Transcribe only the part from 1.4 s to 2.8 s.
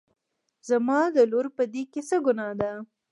په دې کې څه ګناه ده